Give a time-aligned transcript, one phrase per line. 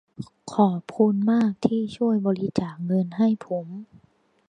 [0.53, 3.67] ขอบคุณมากที่ช่วยบริจาคเงินให้ผม